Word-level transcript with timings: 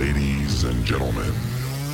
Ladies 0.00 0.64
and 0.64 0.82
gentlemen, 0.82 1.30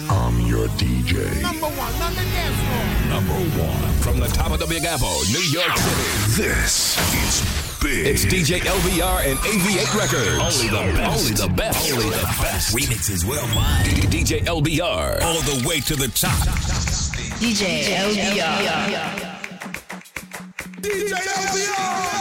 I'm 0.09 0.41
your 0.47 0.69
DJ. 0.79 1.43
Number 1.43 1.67
one 1.67 1.93
on 2.01 2.15
the 2.15 2.23
dance 2.23 2.55
floor. 2.63 3.11
Number 3.11 3.35
one 3.61 3.93
from 3.95 4.21
the 4.21 4.29
top 4.29 4.53
of 4.53 4.61
WGABO, 4.61 5.27
New 5.33 5.43
York 5.51 5.77
City. 5.77 6.41
This 6.41 6.97
is 7.27 7.43
big. 7.83 8.07
It's 8.07 8.25
DJ 8.25 8.61
LBR 8.61 9.29
and 9.29 9.37
AV8 9.41 9.99
Records. 9.99 10.39
Only 10.39 10.69
the 10.69 10.95
best. 10.97 11.19
Only 11.19 11.35
the 11.35 11.49
best. 11.57 11.93
Only 11.93 12.11
the 12.11 12.23
best. 12.41 12.77
Remixes 12.77 13.25
worldwide. 13.25 13.87
DJ 13.87 14.45
LBR. 14.45 15.21
All 15.23 15.41
the 15.41 15.67
way 15.69 15.81
to 15.81 15.97
the 15.97 16.07
top. 16.07 16.31
DJ 17.41 17.83
LBR. 17.91 19.03
DJ 20.81 21.11
LBR. 21.11 22.16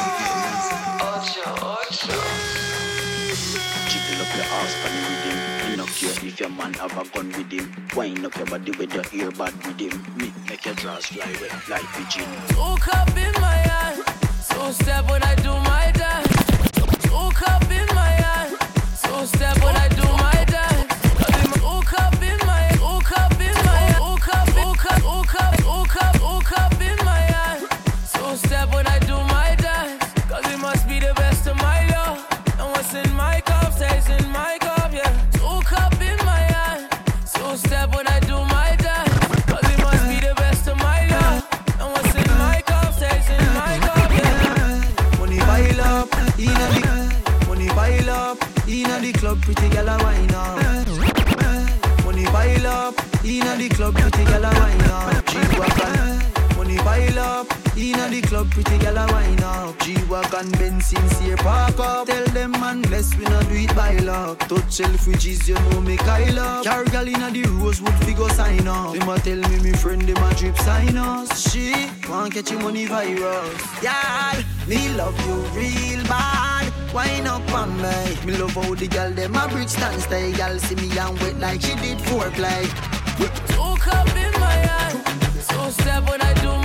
If 6.36 6.42
your 6.42 6.50
man 6.50 6.74
have 6.74 6.92
a 6.98 7.10
gun 7.12 7.28
with 7.30 7.50
him, 7.50 7.74
wind 7.96 8.26
up 8.26 8.36
your 8.36 8.46
body 8.48 8.72
with 8.72 8.94
your 8.94 9.04
earbud 9.04 9.56
with 9.66 9.80
him. 9.80 10.18
Me 10.18 10.34
make 10.50 10.66
your 10.66 10.76
drawers 10.76 11.06
fly 11.06 11.26
wet 11.40 11.70
like 11.70 11.86
pigeon. 11.94 12.26
Hook 12.58 12.94
up 12.94 13.08
in 13.16 13.32
my 13.40 13.64
eye, 13.64 14.04
so 14.44 14.70
step 14.72 15.10
when 15.10 15.24
I 15.24 15.34
do 15.36 15.52
my 15.52 15.95
pretty 49.46 49.70
girl 49.70 49.88
a 49.88 49.98
wine 50.04 50.34
up. 50.34 50.58
Money 52.04 52.26
pile 52.26 52.68
up, 52.68 52.96
inna 53.24 53.56
the 53.56 53.70
club, 53.70 53.94
pretty 53.94 54.26
girl 54.26 54.44
a 54.44 54.52
wine 54.60 54.82
up. 54.90 55.30
She 55.30 55.38
walk. 55.60 56.58
Money 56.58 56.78
pile 56.78 57.20
up, 57.20 57.48
inna 57.78 58.10
the 58.10 58.22
club, 58.24 58.50
pretty 58.50 58.78
girl 58.80 58.98
a 58.98 59.06
wine 59.12 59.44
up. 59.44 59.82
She 59.84 59.96
walk 60.06 60.34
on 60.34 60.50
Benz 60.52 60.94
park 61.38 61.80
up. 61.80 62.08
Tell 62.08 62.26
them 62.34 62.52
man, 62.52 62.82
bless 62.82 63.16
we 63.18 63.26
not 63.26 63.48
do 63.48 63.56
it 63.56 63.76
by 63.76 63.96
luck. 63.98 64.40
Touch 64.40 64.72
self 64.72 65.08
riches, 65.08 65.48
you 65.48 65.56
know 65.56 65.82
me 65.82 65.96
Kyle 65.98 66.40
up. 66.40 66.66
Car 66.66 66.84
girl 66.86 67.08
inna 67.08 67.30
the 67.30 67.44
Rosewood 67.62 67.94
figure 68.04 68.30
sign 68.30 68.68
up. 68.68 68.94
Them 68.94 69.10
a 69.10 69.20
tell 69.20 69.42
me 69.50 69.60
me 69.60 69.74
friend 69.74 70.02
them 70.02 70.24
a 70.24 70.34
drip 70.34 70.58
sign 70.58 70.98
us. 70.98 71.52
She 71.52 71.88
want 72.10 72.34
catch 72.34 72.52
money 72.54 72.86
virus. 72.88 73.84
Yeah, 73.84 74.42
me 74.68 74.90
love 74.98 75.18
you 75.28 75.36
real 75.54 76.04
bad. 76.08 76.55
Wine 76.96 77.28
up 77.28 77.52
on 77.52 77.76
me. 77.76 78.26
Me 78.26 78.38
love 78.38 78.52
how 78.52 78.74
the 78.74 78.88
girl 78.88 79.12
them 79.12 79.36
a 79.36 79.50
bridge 79.50 79.68
stand 79.68 80.02
stay. 80.02 80.32
Girl 80.32 80.58
see 80.60 80.76
me 80.76 80.98
and 80.98 81.20
wait 81.20 81.38
like 81.40 81.60
she 81.62 81.76
did 81.76 82.00
for 82.00 82.24
foreplay. 82.24 82.64
Two 83.52 83.76
cup 83.82 84.08
in 84.16 84.32
my 84.40 84.58
hand, 84.70 85.04
so 85.44 85.70
step 85.72 86.10
when 86.10 86.22
I 86.22 86.34
do 86.36 86.52
my 86.52 86.65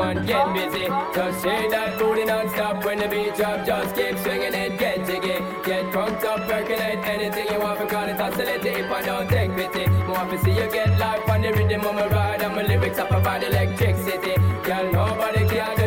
woman, 0.00 0.26
get 0.26 0.54
busy. 0.54 0.86
Just 1.14 1.44
shake 1.44 1.70
that 1.70 1.98
booty 1.98 2.24
non-stop 2.24 2.84
when 2.84 2.98
the 2.98 3.08
beat 3.08 3.34
drop. 3.36 3.66
Just 3.66 3.94
keep 3.94 4.16
swinging 4.18 4.54
it, 4.54 4.78
get 4.78 5.06
jiggy. 5.06 5.38
Get 5.64 5.92
drunk 5.92 6.24
up, 6.24 6.40
percolate 6.48 7.04
anything 7.14 7.46
you 7.52 7.60
want. 7.60 7.78
For 7.78 7.86
call 7.86 8.08
it 8.08 8.20
oscillate 8.20 8.64
if 8.64 8.90
I 8.90 9.02
don't 9.02 9.28
take 9.28 9.54
pity. 9.54 9.86
More 10.06 10.26
to 10.30 10.38
see 10.42 10.52
you 10.52 10.70
get 10.70 10.98
life 10.98 11.28
on 11.28 11.42
the 11.42 11.52
rhythm 11.52 11.84
of 11.86 11.94
my 11.94 12.06
ride. 12.08 12.42
And 12.42 12.54
my 12.56 12.62
lyrics 12.62 12.98
up 12.98 13.10
about 13.10 13.42
electricity. 13.42 14.34
Girl, 14.64 14.92
nobody 14.92 15.48
can 15.48 15.79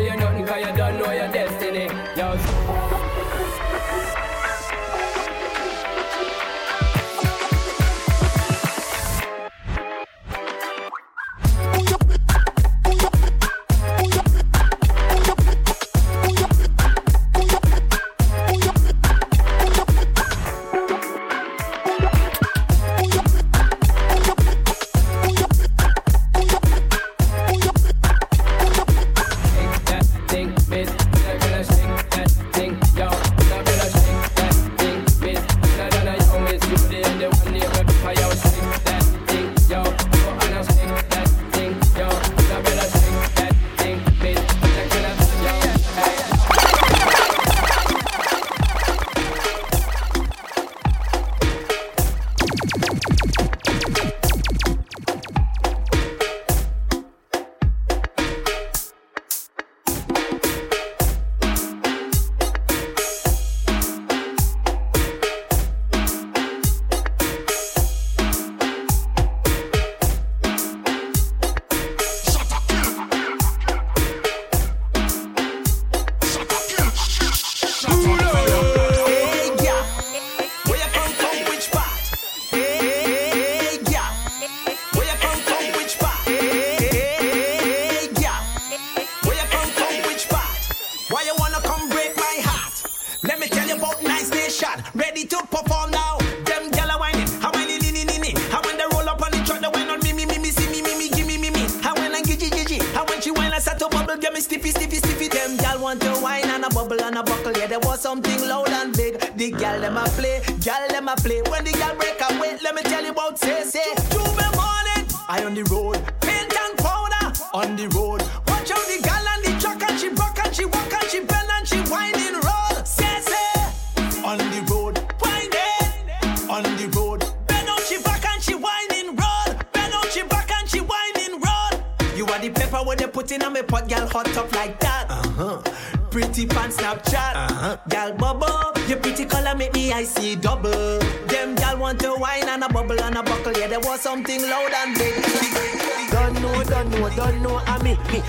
put 133.24 133.32
in 133.32 133.42
on 133.42 133.52
me 133.54 133.62
pot, 133.62 133.88
gal 133.88 134.06
hot 134.08 134.36
up 134.36 134.52
like 134.54 134.78
that. 134.80 135.06
Uh 135.08 135.28
huh. 135.38 135.62
Pretty 136.10 136.46
pan 136.46 136.70
Snapchat. 136.70 137.34
Uh 137.34 137.52
huh. 137.54 137.76
Gal 137.88 138.12
bubble, 138.12 138.72
your 138.86 138.98
pretty 138.98 139.24
color 139.24 139.54
make 139.56 139.72
me 139.72 139.92
I 139.92 140.04
see 140.04 140.36
double. 140.36 140.98
Them 141.28 141.54
gal 141.54 141.78
want 141.78 142.00
to 142.00 142.14
wine 142.18 142.48
and 142.48 142.64
a 142.64 142.68
bubble 142.68 143.00
and 143.00 143.16
a 143.16 143.22
buckle. 143.22 143.52
Yeah, 143.58 143.68
there 143.68 143.80
was 143.80 144.00
something 144.00 144.42
loud 144.42 144.72
and 144.72 144.98
big. 144.98 146.03
Don't 146.14 146.40
know, 146.40 146.62
don't 146.62 146.90
know, 146.90 147.08
don't 147.10 147.42
know, 147.42 147.60
I 147.66 147.82
me, 147.82 147.98
me. 148.12 148.22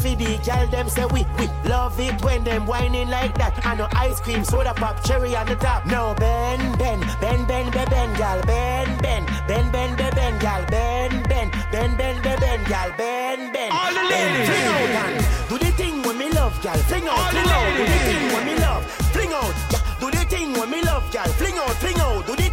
Fi 0.00 0.14
the 0.14 0.38
gal 0.44 0.68
them 0.68 0.88
say 0.88 1.04
we, 1.06 1.26
we 1.36 1.48
love 1.68 1.98
it 1.98 2.22
when 2.22 2.44
them 2.44 2.64
whining 2.64 3.08
like 3.08 3.36
that. 3.38 3.58
I 3.66 3.74
know 3.74 3.88
ice 3.90 4.20
cream, 4.20 4.44
soda 4.44 4.72
pop, 4.72 5.02
cherry 5.02 5.34
on 5.34 5.46
the 5.46 5.56
top. 5.56 5.84
No, 5.86 6.14
Ben, 6.16 6.60
Ben, 6.78 7.00
Ben, 7.20 7.44
Ben, 7.46 7.70
Ben, 7.72 7.88
Ben, 7.90 8.16
gal, 8.16 8.40
Ben, 8.42 8.86
Ben, 9.02 9.26
Ben, 9.48 9.68
Ben, 9.72 9.96
Ben, 9.96 10.14
Ben, 10.14 10.38
gal, 10.38 10.64
Ben, 10.70 11.10
Ben, 11.24 11.50
Ben, 11.72 11.96
Ben, 11.96 12.22
Ben, 12.22 12.38
Ben, 12.38 12.64
gal, 12.68 12.92
Ben, 12.96 13.52
Ben. 13.52 13.72
All 13.72 13.92
the 13.92 14.04
ladies. 14.14 14.48
fling 14.48 14.66
out 14.70 15.10
and 15.10 15.48
do 15.48 15.58
the 15.58 15.72
thing 15.72 16.02
when 16.02 16.18
me 16.18 16.30
love, 16.30 16.62
gal. 16.62 16.78
Fling 16.86 17.08
out, 17.08 17.30
fling 17.32 17.50
out, 17.50 17.76
do 17.76 17.84
the 17.84 17.98
thing 18.06 18.32
when 18.32 18.46
me 18.46 18.54
love. 18.60 18.84
Fling 19.10 19.32
out, 19.32 19.54
do 19.98 20.10
the 20.12 20.24
thing 20.30 20.52
when 20.52 20.70
me 20.70 20.82
love, 20.82 21.10
gal. 21.10 21.26
Fling 21.34 21.58
out, 21.58 21.74
fling 21.82 21.98
out, 21.98 22.26
do 22.28 22.36
the 22.36 22.47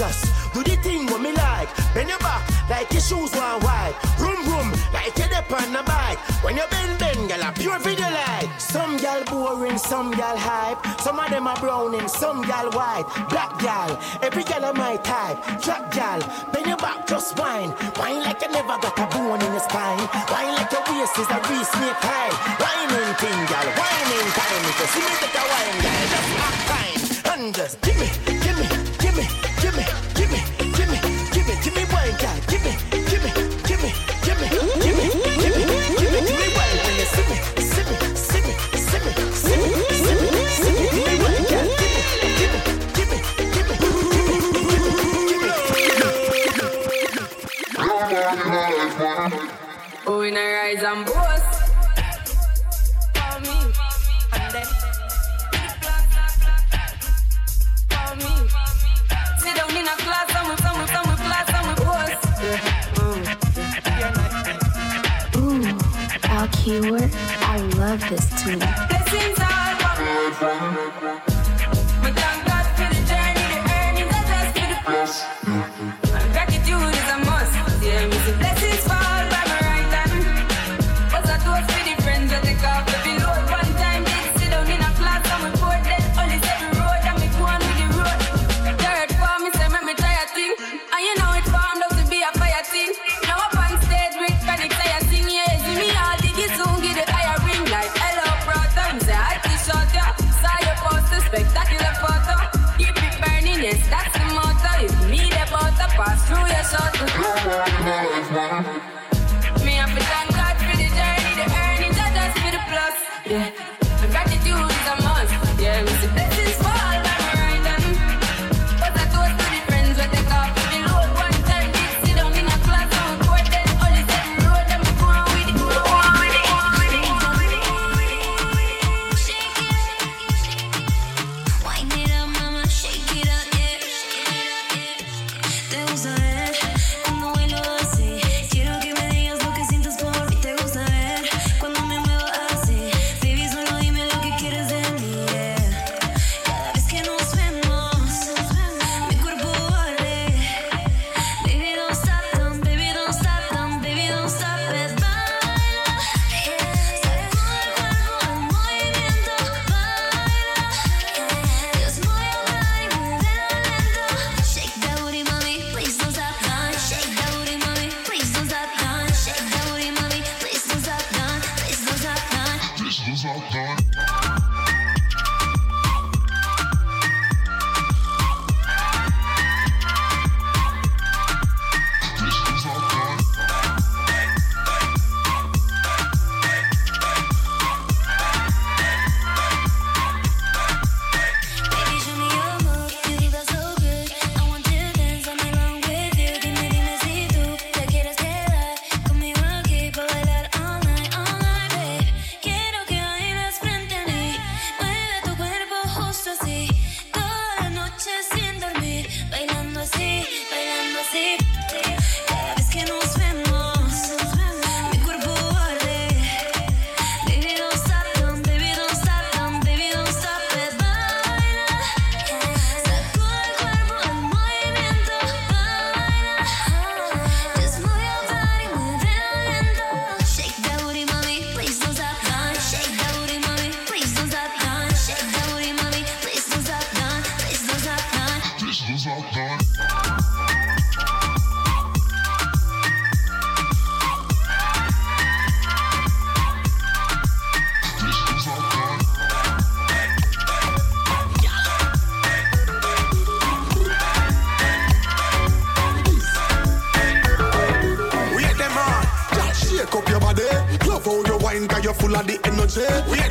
just 0.00 0.54
do 0.54 0.62
the 0.64 0.76
thing 0.80 1.04
when 1.12 1.22
me 1.22 1.32
like. 1.32 1.68
Bend 1.92 2.08
your 2.08 2.18
back 2.20 2.40
like 2.70 2.90
your 2.90 3.02
shoes 3.02 3.32
one 3.36 3.60
wide. 3.60 3.92
Room, 4.16 4.40
room, 4.48 4.72
like 4.96 5.12
you 5.20 5.28
dip 5.28 5.52
on 5.52 5.72
the 5.76 5.82
bike. 5.84 6.16
When 6.42 6.56
you 6.56 6.64
bend, 6.70 6.98
bend, 6.98 7.28
gal, 7.28 7.42
a 7.44 7.52
pure 7.52 7.78
video 7.80 8.08
light. 8.08 8.48
Some 8.56 8.96
gal 8.96 9.22
boring, 9.24 9.76
some 9.76 10.10
gal 10.12 10.38
hype. 10.38 10.80
Some 11.04 11.20
of 11.20 11.28
them 11.28 11.46
are 11.46 11.60
browning, 11.60 12.08
some 12.08 12.40
gal 12.48 12.70
white. 12.70 13.04
Black 13.28 13.52
gal, 13.60 13.90
every 14.22 14.44
gal 14.44 14.64
of 14.64 14.76
my 14.76 14.96
type. 14.96 15.36
Trap 15.60 15.92
gal, 15.92 16.20
bend 16.50 16.66
your 16.66 16.78
back, 16.78 17.06
just 17.06 17.38
wine. 17.38 17.74
Wine 18.00 18.22
like 18.24 18.40
you 18.40 18.50
never 18.52 18.80
got 18.80 18.96
a 18.96 19.06
bone 19.12 19.42
in 19.44 19.52
your 19.52 19.60
spine. 19.60 20.08
Wine 20.32 20.54
like 20.56 20.72
your 20.72 20.84
waist 20.88 21.18
is 21.20 21.28
a 21.28 21.38
real 21.44 21.66
snake 21.76 22.00
high. 22.00 22.32
Whining 22.56 23.14
thing, 23.20 23.40
gal, 23.52 23.68
whining 23.76 24.30
time. 24.32 24.64
If 24.64 24.80
you 24.80 24.88
see 24.96 25.04
me 25.04 25.14
take 25.20 25.36
a 25.36 25.44
wine, 25.52 25.76
gal, 25.84 26.02
just 26.08 26.30
act 26.48 26.62
fine. 26.72 27.00
And 27.36 27.54
just 27.54 27.80
give 27.82 27.98
me, 28.00 28.08
give 28.24 28.56
me, 28.56 28.66
give 28.96 29.16
me, 29.18 29.49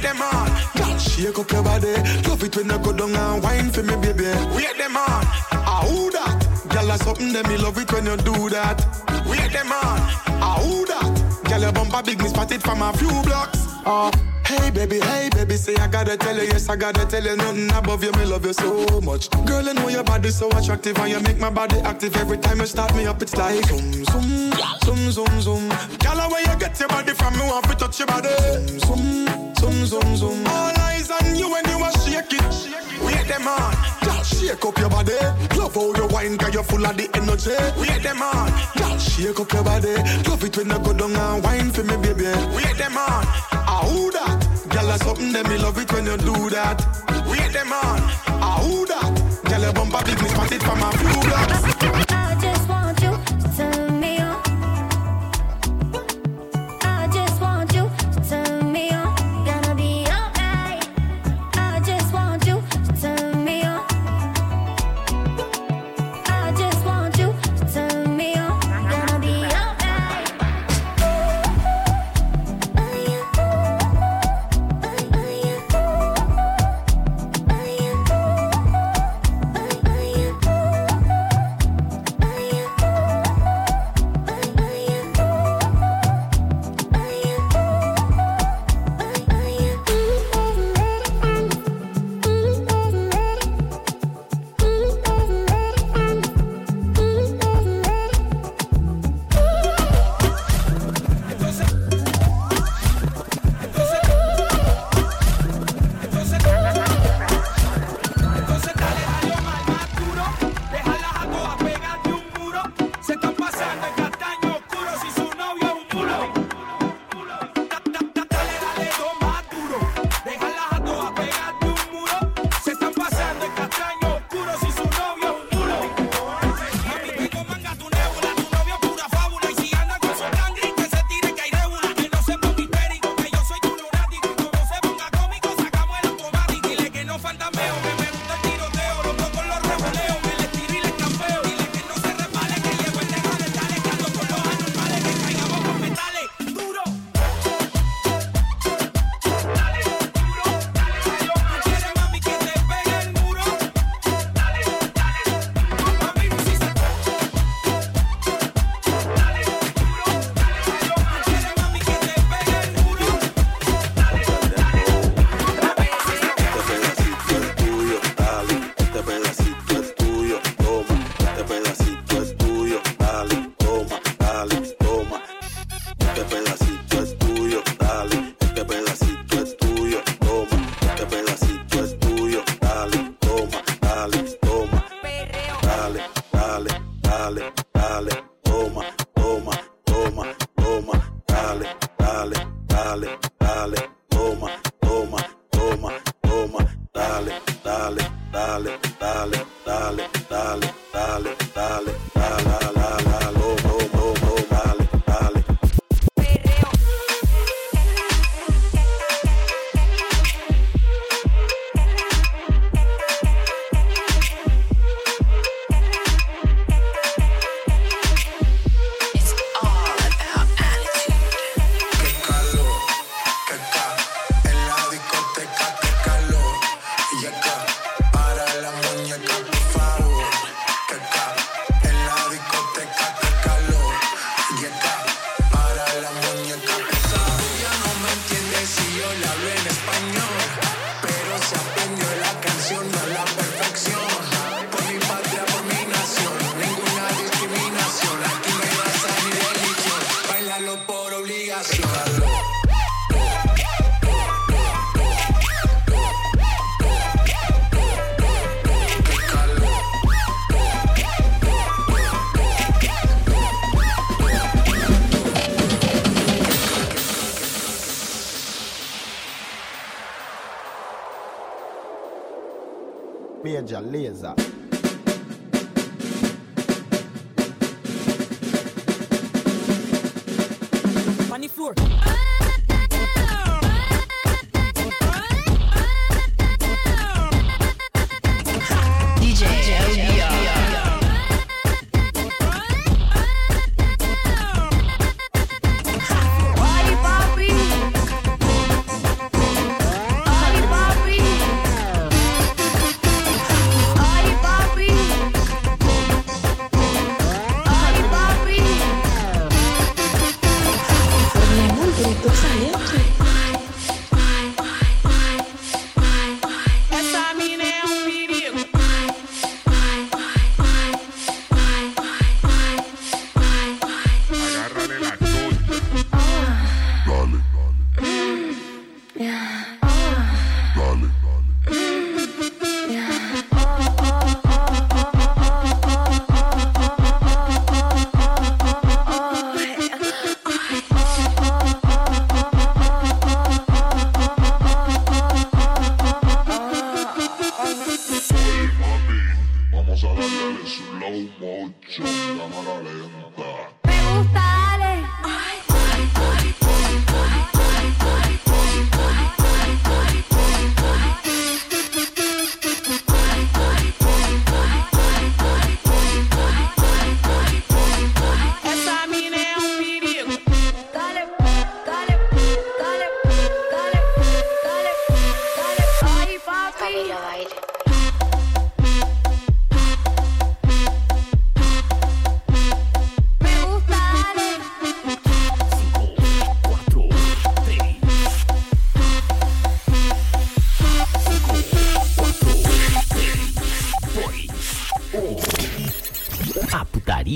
them 0.09 0.21
on, 0.21 0.99
shake 0.99 1.37
up 1.37 1.51
your 1.51 1.63
body. 1.63 1.93
Love 2.27 2.43
it 2.43 2.55
when 2.55 2.69
you 2.69 2.79
go 2.79 2.93
down 2.93 3.15
and 3.15 3.43
wine 3.43 3.71
for 3.71 3.83
me, 3.83 3.95
baby. 3.97 4.25
Wait 4.55 4.77
them 4.77 4.97
on, 4.97 5.23
ah 5.51 5.83
who 5.87 6.11
that? 6.11 6.47
Girl, 6.69 6.87
that's 6.87 7.03
something 7.03 7.33
that 7.33 7.47
me 7.47 7.57
love 7.57 7.77
it 7.77 7.91
when 7.91 8.05
you 8.05 8.17
do 8.17 8.49
that. 8.49 8.77
Wait 9.27 9.51
them 9.51 9.71
on, 9.71 9.99
ah 10.41 10.59
who 10.61 10.85
that? 10.85 11.43
Girl, 11.49 11.61
your 11.61 11.71
bumper 11.71 12.01
big, 12.03 12.21
me 12.21 12.29
spot 12.29 12.51
it 12.51 12.61
from 12.61 12.81
a 12.81 12.93
few 12.93 13.09
blocks. 13.23 13.59
Ah. 13.85 14.28
Hey 14.50 14.72
baby, 14.72 15.00
hey 15.00 15.29
baby, 15.29 15.56
say 15.58 15.75
I 15.75 15.88
gotta 15.88 16.18
tell 16.18 16.36
you, 16.36 16.41
yes 16.41 16.70
I 16.70 16.75
gotta 16.75 17.06
tell 17.06 17.24
you, 17.24 17.36
nothing 17.36 17.70
above 17.72 18.03
you, 18.03 18.12
me 18.13 18.25
love 18.25 18.44
you 18.46 18.53
so 18.53 19.00
much. 19.01 19.29
Girl, 19.46 19.70
I 19.70 19.74
know 19.74 19.89
your 19.89 20.03
body 20.03 20.29
so 20.32 20.50
attractive 20.50 20.98
and 20.98 21.12
you 21.12 21.20
make 21.20 21.38
my 21.38 21.51
body 21.51 21.77
active 21.82 22.15
every 22.18 22.39
time 22.39 22.60
you 22.60 22.65
start 22.65 22.96
me 22.96 23.06
up. 23.06 23.22
It's 23.22 23.36
like 23.38 23.63
zoom, 23.65 23.94
zoom, 24.06 24.51
zoom, 24.84 25.12
zoom, 25.12 25.41
zoom. 25.41 25.70
Girl, 26.00 26.18
where 26.32 26.41
you 26.41 26.60
get 26.60 26.79
your 26.79 26.89
body 26.89 27.13
from, 27.13 27.34
me 27.36 27.41
want 27.41 27.65
to 27.65 27.75
touch 27.75 28.00
your 28.00 28.08
body. 28.08 28.29
Zoom, 28.79 29.53
zoom, 29.56 29.86
zoom, 29.86 30.15
zoom. 30.18 30.48
All 30.48 30.74
eyes 30.79 31.12
on 31.12 31.36
you 31.36 31.51
when 31.51 31.63
you 31.70 31.77
are 31.84 31.91
shake 32.00 32.34
it. 32.34 32.75
Wait 33.06 33.27
them 33.27 33.48
on, 33.48 33.74
just 34.03 34.41
shake 34.41 34.65
up 34.65 34.77
your 34.79 34.89
body. 34.89 35.13
Love 35.58 35.75
how 35.75 35.94
you 35.94 36.08
wine, 36.08 36.38
cause 36.39 36.53
you're 36.56 36.63
full 36.63 36.84
of 36.86 36.98
the 36.98 37.08
energy. 37.13 37.53
Wait 37.79 38.01
them 38.01 38.22
on, 38.24 38.51
just 38.75 39.12
shake 39.12 39.39
up 39.39 39.53
your 39.53 39.63
body. 39.63 39.94
Love 40.27 40.44
it 40.44 40.58
when 40.58 40.70
you 40.70 40.79
go 40.79 40.94
down 40.94 41.15
and 41.15 41.44
wine 41.44 41.70
for 41.72 41.84
me, 41.84 41.98
baby. 41.98 42.25
Wait 42.56 42.75
them 42.77 42.98
on, 42.98 43.24
ah 43.53 43.84
who 43.86 44.12
that? 44.12 44.38
Girl, 44.79 44.88
that's 44.88 45.03
something 45.03 45.33
that 45.33 45.45
me 45.50 45.57
love 45.57 45.77
it 45.77 45.91
when 45.91 46.05
you 46.05 46.15
do 46.15 46.50
that. 46.51 46.79
Wait 47.29 47.51
them 47.51 47.74
on, 47.74 48.00
ah 48.41 48.59
who 48.63 48.86
that? 48.86 49.43
Girl, 49.43 49.62
your 49.62 49.74
bumper 49.74 50.01
big, 50.05 50.21
me 50.21 50.29
spot 50.29 50.51
it 50.53 50.63
from 50.63 50.81
a 50.81 50.91
few 50.98 51.19
blocks. 51.27 52.08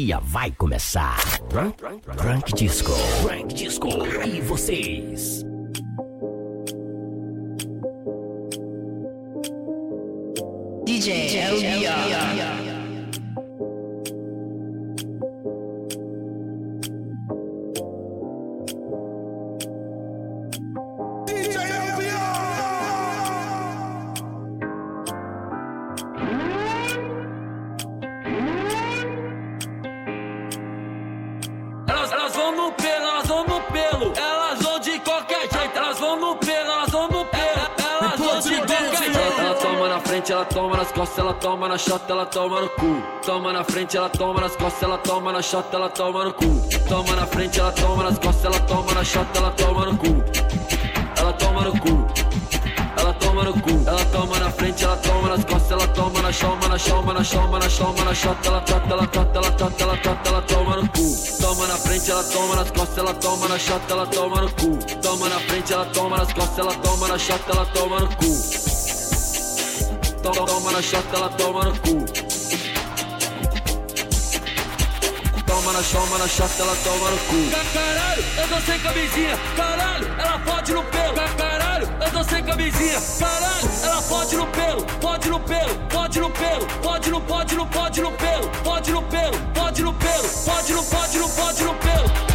Putaria 0.03 0.19
vai 0.19 0.51
começar. 0.51 1.17
Drunk, 1.49 1.77
drunk 2.17 2.53
Disco. 2.53 2.91
Drunk 3.23 3.53
Disco. 3.53 3.89
E 4.25 4.41
vocês? 4.41 5.45
DJ 10.85 11.37
LBR. 11.37 12.62
Costas, 41.13 41.17
ela 41.19 41.33
toma 41.33 41.67
na 41.67 41.77
chota, 41.77 42.11
ela 42.11 42.25
toma 42.25 42.61
no 42.61 42.69
cu. 42.69 43.03
Toma 43.25 43.53
na 43.53 43.63
frente, 43.63 43.97
ela 43.97 44.09
toma 44.09 44.41
nas 44.41 44.55
costas, 44.55 44.83
ela 44.83 44.97
toma 44.97 45.31
na 45.31 45.41
chota, 45.41 45.75
ela 45.75 45.89
toma 45.89 46.25
no 46.25 46.33
cu. 46.33 46.45
Toma 46.89 47.15
na 47.15 47.25
frente, 47.25 47.59
ela 47.59 47.71
toma 47.71 48.03
nas 48.03 48.17
costas, 48.17 48.45
ela 48.45 48.59
toma 48.61 48.93
na 48.93 49.03
chota, 49.03 49.39
ela 49.39 49.51
toma 49.51 49.85
no 49.85 49.97
cu. 49.97 50.07
Ela 51.17 51.33
toma 51.33 51.61
no 51.61 51.71
cu. 51.71 52.07
Ela 52.97 53.13
toma 53.15 53.43
no 53.43 53.53
cu, 53.53 53.69
ela 53.85 54.05
toma 54.05 54.39
na 54.39 54.51
frente, 54.51 54.83
ela 54.83 54.95
toma 54.97 55.27
nas 55.29 55.43
costas, 55.43 55.71
ela 55.71 55.87
toma 55.89 56.21
na 56.21 56.31
choma, 56.31 56.67
na 56.69 56.77
choma, 56.77 57.13
na 57.13 57.23
choma, 57.23 57.59
na 57.59 57.69
choma, 57.69 58.03
na 58.05 58.13
chota, 58.13 58.47
ela 58.47 58.61
trota, 58.61 58.93
ela 58.93 59.07
trota, 59.07 59.37
ela 59.37 59.51
trota, 59.51 59.83
ela 59.83 59.97
trota, 59.97 60.29
ela 60.29 60.41
toma 60.41 60.75
no 60.77 60.89
cu. 60.89 61.41
Toma 61.41 61.67
na 61.67 61.77
frente, 61.77 62.11
ela 62.11 62.23
toma 62.23 62.55
nas 62.55 62.71
costas, 62.71 62.97
ela 62.97 63.13
toma 63.13 63.47
na 63.49 63.59
chota, 63.59 63.93
ela 63.93 64.07
toma 64.07 64.41
no 64.41 64.49
cu. 64.51 64.79
Toma 65.01 65.29
na 65.29 65.39
frente, 65.41 65.73
ela 65.73 65.85
toma 65.85 66.17
nas 66.17 66.33
costas, 66.33 66.57
ela 66.59 66.73
toma 66.75 67.07
na 67.07 67.17
chota, 67.17 67.51
ela 67.51 67.65
toma 67.65 67.99
no 67.99 68.07
cu. 68.07 68.72
Toma, 70.23 70.71
na 70.71 70.81
chota, 70.81 71.17
ela 71.17 71.29
toma 71.31 71.65
no 71.65 71.71
cu. 71.79 72.05
Toma 75.45 75.73
na 75.73 75.83
choma, 75.83 76.17
na 76.17 76.27
chota, 76.29 76.61
ela 76.61 76.75
toma 76.77 77.11
no 77.11 77.17
cu. 77.17 77.51
Caralho, 77.73 78.23
eu 78.37 78.47
tô 78.47 78.61
sem 78.61 78.79
camisinha. 78.79 79.37
Caralho, 79.57 80.07
ela 80.17 80.39
pode 80.39 80.73
no 80.73 80.81
pelo. 80.85 81.13
Caralho, 81.37 81.89
eu 82.05 82.11
tô 82.11 82.23
sem 82.23 82.41
camisinha. 82.41 83.01
Caralho, 83.19 83.69
ela 83.83 84.01
pode 84.03 84.35
no 84.37 84.47
pelo. 84.47 84.85
Pode 85.01 85.29
no 85.29 85.39
pelo, 85.41 85.75
pode 85.89 86.19
no 86.21 86.29
pelo. 86.29 86.67
Pode 86.81 87.09
no, 87.11 87.21
pode 87.21 87.55
no, 87.55 87.67
pode 87.67 88.01
no 88.01 88.11
pelo. 88.13 88.49
Pode 88.63 88.91
no 88.91 89.01
pelo, 89.03 89.37
pode 89.53 89.83
no 89.83 89.93
pelo. 89.93 90.29
Pode 90.45 90.73
no, 90.73 90.83
pode 90.85 91.17
no, 91.19 91.29
pode 91.29 91.63
no 91.63 91.75
pelo. 91.75 92.32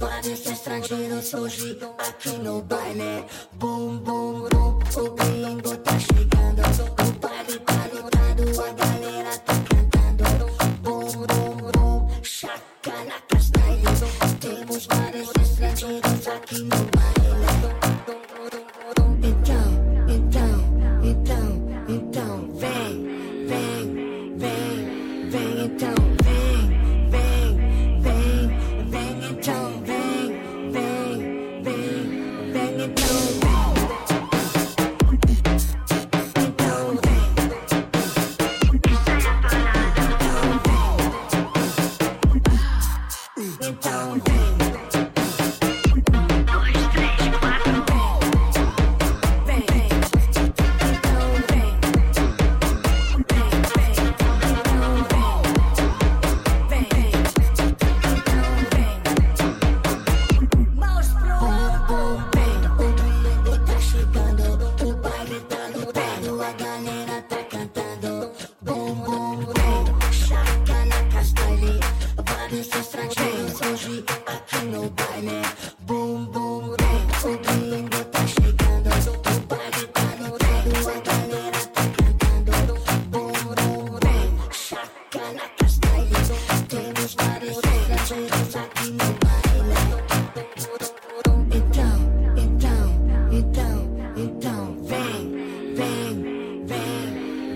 Castanha. 0.00 0.20
Vários 0.20 0.46
estrangeiros 0.46 1.34
hoje 1.34 1.78
aqui 1.98 2.30
no 2.38 2.62
baile. 2.62 3.24
Bum, 3.52 3.98
bum, 3.98 4.48
bum, 4.48 4.78
o 4.96 5.10
gringo 5.14 5.76
tá 5.78 5.98
chegando. 5.98 6.99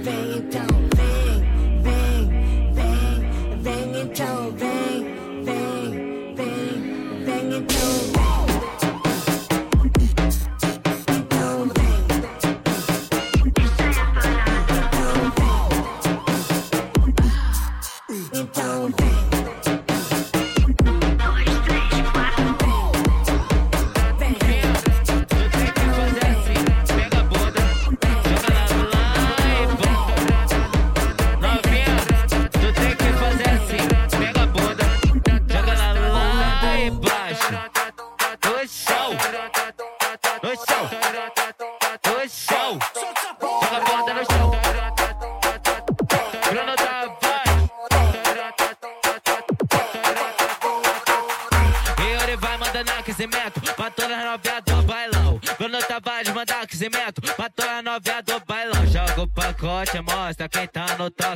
Vem, 0.04 0.42
vem, 0.50 0.73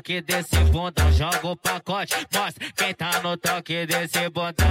toque 0.09 0.21
desse 0.23 0.57
bundão. 0.71 1.13
Joga 1.13 1.47
o 1.47 1.57
pacote, 1.57 2.15
mostra 2.35 2.67
quem 2.75 2.95
tá 2.95 3.21
no 3.21 3.37
toque 3.37 3.87
desse 3.87 4.29
bundão. 4.31 4.67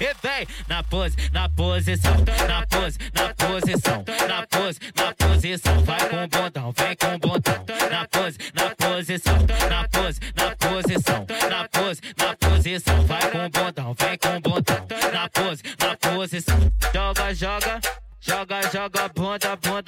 E 0.00 0.14
vem 0.20 0.46
na 0.66 0.82
pose, 0.82 1.16
na 1.32 1.48
posição, 1.48 2.16
na 2.48 2.66
pose, 2.66 2.98
na 3.14 3.34
posição, 3.34 4.04
na 4.26 4.46
pose, 4.46 4.80
na 4.96 5.14
posição. 5.14 5.84
Vai 5.84 6.08
com 6.08 6.24
o 6.24 6.28
bundão, 6.28 6.72
vem 6.72 6.96
com 6.96 7.14
o 7.14 7.18
bundão. 7.18 7.64
Na 7.90 8.08
pose, 8.08 8.38
na 8.54 8.74
posição, 8.74 9.38
na 9.68 9.88
pose, 9.88 10.20
na 10.34 10.56
posição, 10.56 11.26
na 11.48 11.68
pose, 11.68 12.00
na 12.18 12.36
posição. 12.36 13.06
Vai 13.06 13.30
com 13.30 13.46
o 13.46 13.50
bundão, 13.50 13.94
vem 13.94 14.18
com 14.18 14.36
o 14.36 14.40
bundão. 14.40 15.12
Na 15.12 15.28
pose, 15.28 15.62
na 15.78 15.96
posição. 15.96 16.58
Joga, 16.92 17.34
joga. 17.34 17.80
Joga, 18.24 18.62
joga, 18.70 19.08
bunda, 19.08 19.56
bunda, 19.56 19.81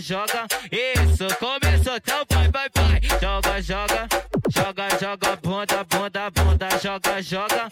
joga. 0.00 0.46
Isso, 0.70 1.26
começou, 1.38 1.96
então 1.96 2.24
vai, 2.30 2.48
vai, 2.50 2.68
vai. 2.74 3.00
Joga, 3.20 3.62
joga, 3.62 4.08
joga, 4.50 4.88
joga, 4.98 5.36
bunda, 5.42 5.84
bunda, 5.84 6.30
bunda, 6.30 6.68
joga, 6.82 7.22
joga. 7.22 7.68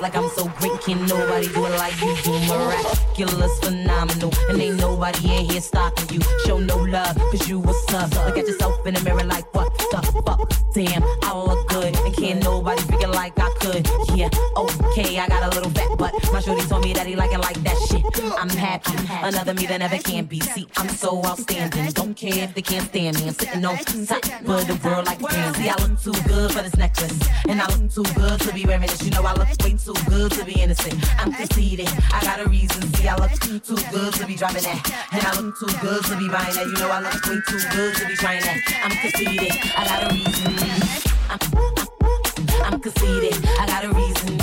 Like 0.00 0.16
I'm 0.16 0.28
so 0.30 0.48
great. 0.58 0.80
Can 0.80 1.06
nobody 1.06 1.48
do 1.48 1.66
it 1.66 1.76
like 1.76 2.00
you 2.00 2.14
do? 2.22 2.32
Miraculous, 2.48 3.58
phenomenal. 3.60 4.32
And 4.48 4.60
ain't 4.60 4.76
nobody 4.78 5.36
in 5.36 5.50
here 5.50 5.60
stopping 5.60 6.08
you. 6.14 6.20
Show 6.46 6.58
no 6.58 6.76
love, 6.76 7.16
cause 7.16 7.48
you 7.48 7.62
a 7.62 7.74
sub. 7.90 8.12
Look 8.26 8.38
at 8.38 8.46
yourself 8.46 8.86
in 8.86 8.94
the 8.94 9.00
mirror 9.02 9.24
like, 9.24 9.52
what 9.54 9.76
the 9.78 10.02
fuck? 10.24 10.52
Damn, 10.74 11.02
I 11.22 11.36
look 11.36 11.71
good. 11.72 11.96
And 11.96 12.14
can't 12.14 12.42
nobody 12.42 12.82
figure 12.82 13.08
like 13.08 13.32
I 13.38 13.50
could. 13.60 13.86
Yeah, 14.14 14.28
okay, 14.56 15.18
I 15.18 15.26
got 15.28 15.42
a 15.52 15.56
little 15.56 15.70
fat 15.70 15.92
but 15.98 16.12
My 16.32 16.40
shorty 16.40 16.62
told 16.66 16.84
me 16.84 16.92
that 16.92 17.06
he 17.06 17.16
like 17.16 17.32
it 17.32 17.40
like 17.40 17.60
that 17.62 17.78
shit. 17.88 18.04
I'm 18.38 18.48
happy. 18.48 18.92
Another 19.22 19.54
me 19.54 19.66
that 19.66 19.78
never 19.78 19.98
can 19.98 20.24
be. 20.26 20.40
See, 20.40 20.66
I'm 20.76 20.88
so 20.88 21.24
outstanding. 21.24 21.90
Don't 21.92 22.14
care 22.14 22.44
if 22.44 22.54
they 22.54 22.62
can't 22.62 22.86
stand 22.88 23.18
me. 23.20 23.28
I'm 23.28 23.34
sitting 23.34 23.64
on 23.64 23.78
top 23.78 24.24
of 24.24 24.66
the 24.66 24.80
world 24.84 25.06
like 25.06 25.20
a. 25.20 25.54
See, 25.54 25.68
I 25.68 25.76
look 25.82 26.00
too 26.00 26.16
good 26.28 26.52
for 26.52 26.62
this 26.62 26.76
necklace. 26.76 27.18
And 27.48 27.60
I 27.60 27.66
look 27.66 27.90
too 27.90 28.06
good 28.14 28.40
to 28.40 28.52
be 28.52 28.64
wearing 28.66 28.88
this. 28.88 29.02
You 29.02 29.10
know, 29.10 29.22
I 29.22 29.34
look 29.34 29.48
way 29.62 29.74
too 29.76 29.94
good 30.08 30.30
to 30.32 30.44
be 30.44 30.60
innocent. 30.60 30.98
I'm 31.20 31.32
conceited. 31.32 31.88
I 32.12 32.20
got 32.22 32.40
a 32.40 32.48
reason. 32.48 32.82
See, 32.94 33.08
I 33.08 33.16
look 33.16 33.32
too, 33.40 33.58
too 33.58 33.78
good 33.90 34.12
to 34.14 34.26
be 34.26 34.34
driving 34.34 34.62
that. 34.64 35.08
And 35.12 35.22
I 35.24 35.40
look 35.40 35.58
too 35.58 35.72
good 35.80 36.04
to 36.04 36.16
be 36.16 36.28
buying 36.28 36.54
that. 36.54 36.66
You 36.66 36.78
know, 36.82 36.90
I 36.90 37.00
look 37.00 37.24
way 37.26 37.38
too 37.48 37.62
good 37.70 37.94
to 37.96 38.06
be 38.06 38.14
trying 38.16 38.42
that. 38.42 38.58
I'm 38.84 38.90
conceited. 38.90 39.52
I 39.76 39.84
got 39.84 40.10
a 40.10 40.14
reason. 40.14 40.91
I'm, 41.32 42.78
conceited. 42.78 43.32
I 43.58 43.66
got 43.66 43.84
a 43.84 43.88
reason. 43.88 44.38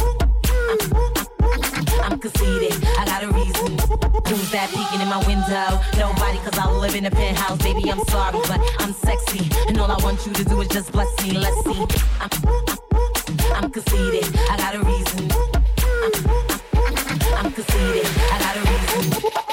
I'm, 2.01 2.19
conceited. 2.19 2.83
I 2.97 3.05
got 3.05 3.23
a 3.23 3.27
reason. 3.27 3.77
Who's 4.27 4.49
that 4.51 4.71
peeking 4.73 5.01
in 5.01 5.07
my 5.07 5.19
window? 5.27 5.79
Nobody, 5.99 6.39
cause 6.39 6.57
I 6.57 6.71
live 6.71 6.95
in 6.95 7.05
a 7.05 7.11
penthouse. 7.11 7.59
Baby, 7.59 7.91
I'm 7.91 8.03
sorry, 8.05 8.39
but 8.47 8.59
I'm 8.79 8.93
sexy. 8.93 9.47
And 9.67 9.79
all 9.79 9.91
I 9.91 10.03
want 10.03 10.25
you 10.25 10.33
to 10.33 10.43
do 10.43 10.61
is 10.61 10.67
just 10.69 10.91
bless 10.91 11.09
me. 11.23 11.37
Let's 11.37 11.63
see. 11.63 11.85
I'm, 13.53 13.69
conceited. 13.69 14.25
I 14.49 14.57
got 14.57 14.73
a 14.73 14.79
reason. 14.79 15.29
I'm, 16.01 17.45
I'm 17.45 17.51
conceited. 17.51 18.07
I 18.31 18.39
got 18.39 18.57
a 18.57 18.61
reason. 18.61 19.48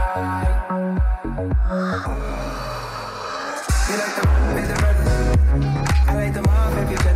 mob, 4.31 4.55
baby. 4.55 4.73
I 6.07 6.15
like 6.15 6.35
them 6.35 6.47
all, 6.47 6.71
baby. 6.75 7.12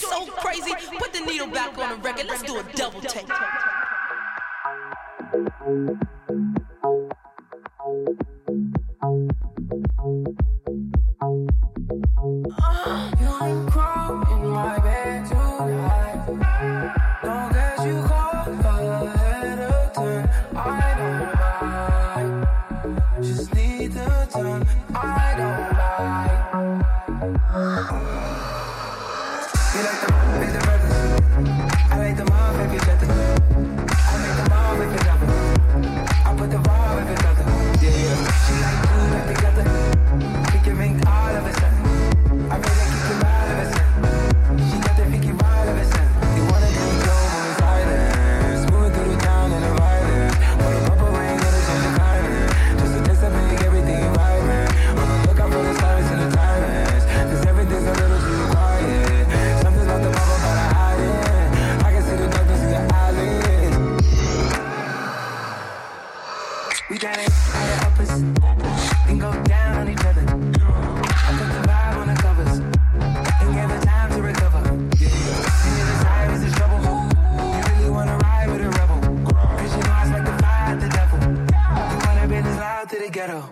joint 0.00 0.26
so 0.26 0.32
crazy. 0.32 0.72
Put 0.98 1.12
the 1.12 1.20
needle 1.20 1.48
back 1.48 1.76
on 1.78 1.90
the 1.90 1.96
record. 1.96 2.26
Let's 2.26 2.42
do 2.42 2.58
a 2.58 2.62
double 2.74 3.00
take. 3.00 3.28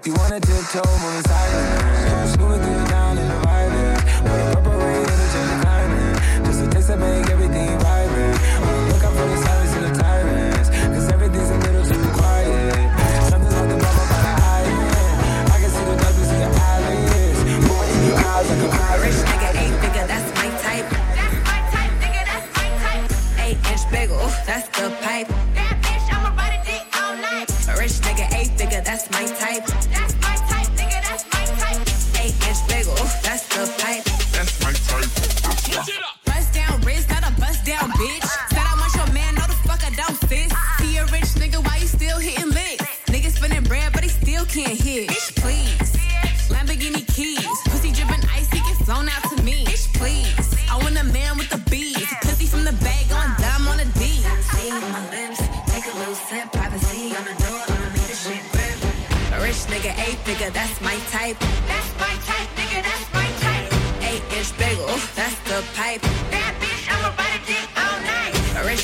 You 0.05 0.13
wanna 0.15 0.41
tiptoe, 0.41 0.83
moving 0.99 1.23
silently 1.23 1.62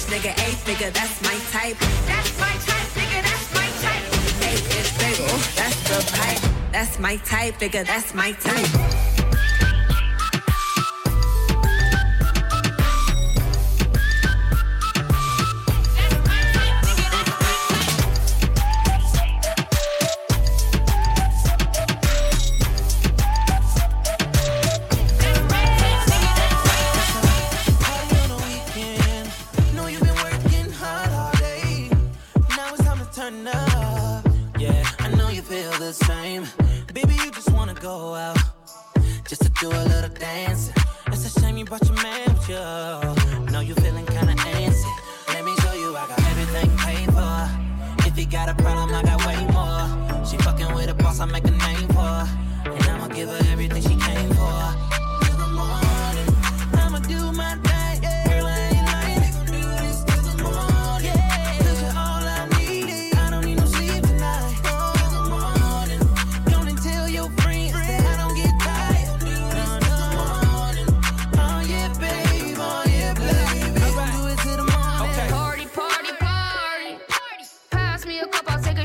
nigga, 0.09 0.33
A 0.33 0.57
figure, 0.65 0.91
that's 0.91 1.23
my 1.23 1.37
type. 1.53 1.79
That's 2.07 2.39
my 2.41 2.53
type, 2.69 2.89
nigga, 2.97 3.23
that's 3.23 3.55
my 3.55 3.69
type. 3.85 4.05
A 4.43 4.53
is 4.79 4.91
bagel, 4.99 5.39
that's 5.55 5.81
the 5.89 6.01
pipe. 6.17 6.73
That's 6.73 6.99
my 6.99 7.17
type, 7.17 7.59
nigga, 7.59 7.87
that's 7.87 8.15
my 8.15 8.33
type. 8.33 9.18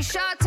shots. 0.04 0.43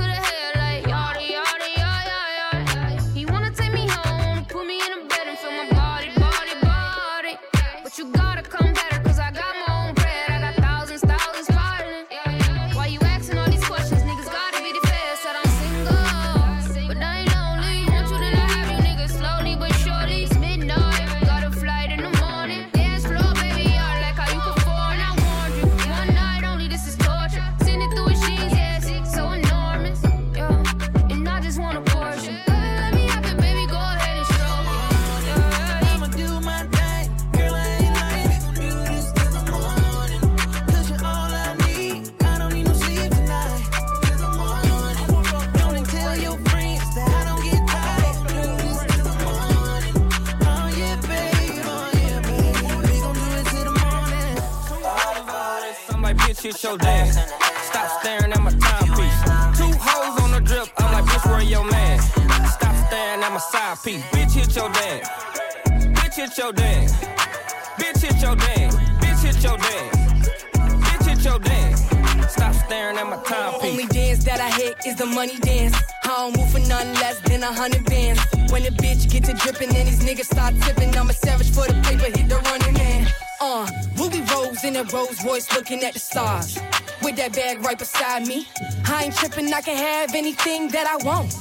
Only 73.68 73.86
dance 73.88 74.24
that 74.24 74.40
I 74.40 74.50
hit 74.50 74.78
is 74.86 74.96
the 74.96 75.06
money 75.06 75.38
dance. 75.40 75.76
I 76.06 76.08
don't 76.08 76.38
move 76.38 76.50
for 76.50 76.60
nothing 76.60 76.94
less 76.96 77.20
than 77.20 77.44
a 77.44 77.52
hundred 77.52 77.84
bands. 77.84 78.22
When 78.50 78.64
the 78.64 78.70
bitch 78.70 79.12
get 79.12 79.26
to 79.26 79.34
dripping 79.34 79.76
and 79.76 79.88
these 79.88 80.00
niggas 80.00 80.32
start 80.32 80.56
tipping, 80.62 80.96
I'm 80.96 81.10
a 81.10 81.14
savage 81.14 81.52
for 81.52 81.68
the 81.68 81.74
paper, 81.84 82.06
hit 82.06 82.30
the 82.30 82.38
running 82.48 82.74
man. 82.74 83.08
Uh, 83.42 83.70
Rubi 83.98 84.22
Rose 84.32 84.64
in 84.64 84.78
a 84.78 84.84
Rolls 84.86 85.24
Royce 85.26 85.52
looking 85.54 85.84
at 85.84 85.94
the 85.94 86.00
stars. 86.00 86.58
With 87.04 87.18
that 87.18 87.34
bag 87.34 87.62
right 87.62 87.78
beside 87.78 88.26
me. 88.26 88.48
I 88.86 89.06
ain't 89.06 89.16
tripping, 89.16 89.52
I 89.54 89.60
can 89.60 89.76
have 89.76 90.16
anything 90.16 90.70
that 90.70 90.88
I 90.88 91.04
want. 91.06 91.32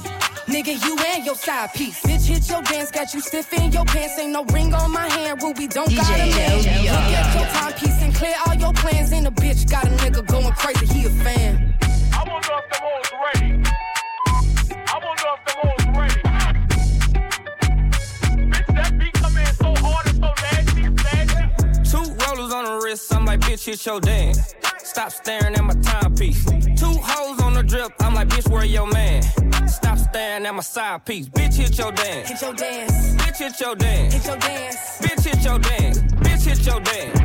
Nigga, 0.47 0.75
you 0.85 0.97
and 1.07 1.25
your 1.25 1.35
side 1.35 1.73
piece. 1.73 2.01
Bitch, 2.03 2.27
hit 2.27 2.49
your 2.49 2.61
dance, 2.61 2.91
got 2.91 3.13
you 3.13 3.21
stiff 3.21 3.53
in 3.53 3.71
your 3.71 3.85
pants. 3.85 4.19
Ain't 4.19 4.31
no 4.31 4.43
ring 4.45 4.73
on 4.73 4.91
my 4.91 5.07
hand, 5.07 5.41
Rubi, 5.41 5.67
don't 5.67 5.95
got 5.95 6.05
a 6.13 6.17
man. 6.17 6.59
DJ 6.59 6.83
Look 6.83 6.93
at 6.93 7.35
your 7.35 7.47
timepiece 7.55 8.01
and 8.01 8.13
clear 8.13 8.35
all 8.45 8.53
your 8.53 8.73
plans. 8.73 9.13
And 9.13 9.27
a 9.27 9.31
bitch 9.31 9.69
got 9.69 9.85
a 9.85 9.89
nigga 9.91 10.25
going 10.27 10.51
crazy, 10.53 10.85
he 10.87 11.05
a 11.05 11.09
fan. 11.09 11.73
I 12.79 12.83
wonder 12.83 13.01
if 13.01 13.09
them 13.09 13.17
hoes 13.23 13.33
ready. 13.33 13.51
I 14.87 14.99
wonder 15.03 15.27
if 15.33 15.41
them 15.45 15.57
hoes 15.63 15.85
ready. 15.97 16.21
Bitch, 18.51 18.69
that 18.75 18.91
beat 18.99 19.13
come 19.13 19.37
in 19.37 19.53
so 19.55 19.73
hard 19.83 20.05
and 20.05 20.17
so 20.17 20.29
nasty, 20.43 20.83
nasty. 21.03 21.89
Two 21.89 22.05
rollers 22.25 22.53
on 22.53 22.65
the 22.65 22.79
wrist, 22.83 23.13
I'm 23.15 23.25
like, 23.25 23.39
bitch, 23.39 23.65
hit 23.65 23.83
your 23.85 23.99
dance. 23.99 24.53
Stop 24.83 25.11
staring 25.11 25.55
at 25.55 25.63
my 25.63 25.73
timepiece. 25.81 26.45
Two 26.45 26.93
hoes 27.01 27.41
on 27.41 27.53
the 27.53 27.63
drip, 27.63 27.93
I'm 27.99 28.13
like, 28.13 28.27
bitch, 28.29 28.47
where 28.51 28.65
your 28.65 28.87
man? 28.87 29.23
Stop 29.67 29.97
staring 29.97 30.45
at 30.45 30.53
my 30.53 30.61
side 30.61 31.03
piece. 31.05 31.29
Bitch, 31.29 31.55
hit 31.55 31.77
your 31.79 31.91
dance. 31.91 32.29
Hit 32.29 32.41
your 32.41 32.53
dance. 32.53 33.15
Bitch, 33.15 33.37
hit 33.37 33.59
your 33.59 33.75
dance. 33.75 34.13
Hit 34.13 34.25
your 34.25 34.37
dance. 34.37 34.77
Bitch, 34.99 35.23
hit 35.25 35.43
your 35.43 35.59
dance. 35.59 35.99
Bitch, 35.99 36.45
hit 36.45 36.65
your 36.65 36.79
dance. 36.79 37.19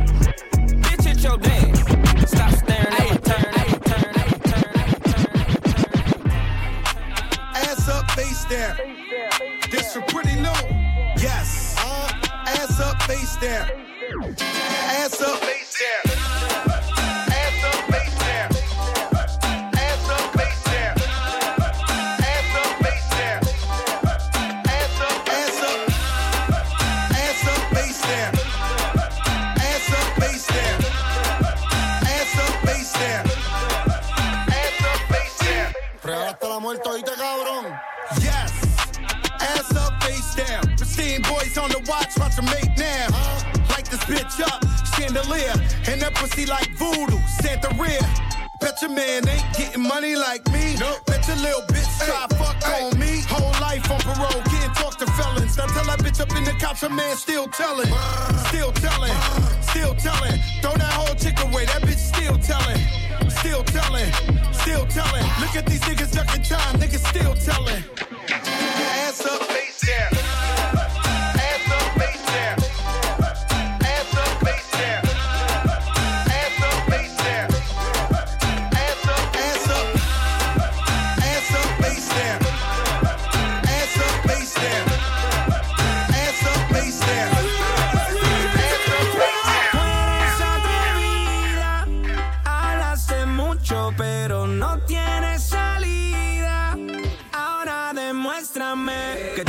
Bitch, 0.81 1.03
hit 1.03 1.23
your 1.23 1.37
dance. 1.37 2.31
Stop 2.31 2.51
staring 2.53 2.93
at 2.93 3.09
my 3.09 3.17
turn. 3.17 3.62
Ass 7.85 7.89
up, 7.89 8.11
face 8.11 8.45
down. 8.45 8.77
This 9.69 9.91
for 9.91 10.01
pretty 10.03 10.35
new. 10.35 10.47
Yes. 11.17 11.75
Uh, 11.79 12.09
ass 12.47 12.79
up, 12.79 13.01
face 13.03 13.35
down. 13.35 13.69
Ass 14.39 15.21
up, 15.21 15.37
face 15.39 15.83
down. 16.05 16.72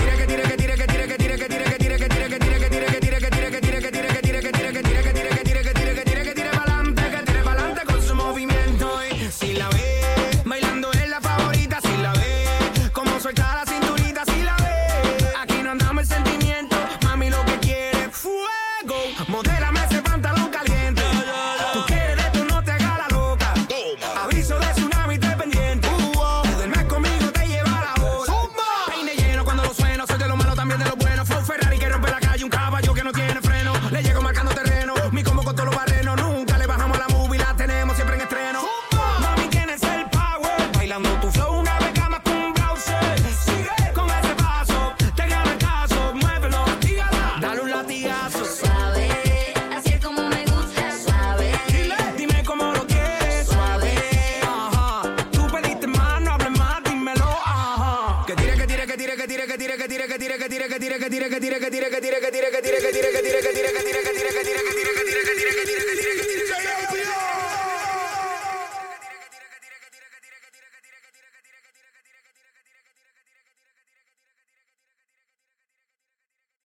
tira, 0.04 0.16
que 0.16 0.26
tira, 0.26 0.42
que. 0.48 0.63